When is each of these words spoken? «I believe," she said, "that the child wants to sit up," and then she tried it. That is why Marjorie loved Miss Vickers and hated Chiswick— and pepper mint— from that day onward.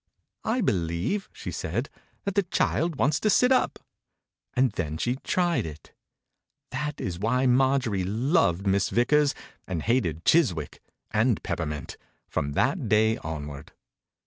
«I 0.43 0.61
believe," 0.61 1.29
she 1.31 1.51
said, 1.51 1.87
"that 2.25 2.33
the 2.33 2.41
child 2.41 2.95
wants 2.95 3.19
to 3.19 3.29
sit 3.29 3.51
up," 3.51 3.77
and 4.55 4.71
then 4.71 4.97
she 4.97 5.17
tried 5.17 5.63
it. 5.63 5.91
That 6.71 6.99
is 6.99 7.19
why 7.19 7.45
Marjorie 7.45 8.03
loved 8.03 8.65
Miss 8.65 8.89
Vickers 8.89 9.35
and 9.67 9.83
hated 9.83 10.25
Chiswick— 10.25 10.81
and 11.11 11.43
pepper 11.43 11.67
mint— 11.67 11.97
from 12.31 12.53
that 12.53 12.89
day 12.89 13.17
onward. 13.17 13.73